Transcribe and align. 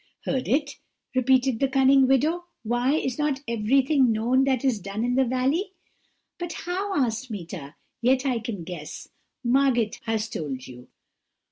"'Heard 0.25 0.47
it!' 0.47 0.79
repeated 1.13 1.59
the 1.59 1.67
cunning 1.67 2.07
widow; 2.07 2.45
'why, 2.63 2.93
is 2.95 3.19
not 3.19 3.41
everything 3.47 4.11
known 4.11 4.45
that 4.45 4.65
is 4.65 4.79
done 4.79 5.03
in 5.03 5.13
the 5.13 5.23
valley?' 5.25 5.73
"'But 6.39 6.53
how?' 6.53 6.95
asked 6.97 7.29
Meeta; 7.29 7.75
'yet 8.01 8.25
I 8.25 8.39
can 8.39 8.63
guess: 8.63 9.09
Margot 9.43 9.91
has 10.07 10.27
told 10.27 10.65
you. 10.65 10.87